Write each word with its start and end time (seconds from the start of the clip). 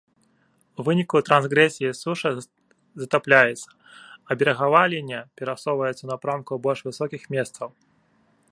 У 0.77 0.85
выніку 0.87 1.17
трансгрэсіі 1.27 1.91
суша 2.03 2.31
затапляецца, 3.01 3.69
а 4.27 4.39
берагавая 4.39 4.83
лінія 4.97 5.21
перасоўваецца 5.41 5.99
ў 6.03 6.09
напрамку 6.13 6.53
больш 6.65 6.79
высокіх 6.89 7.21
месцаў. 7.37 7.67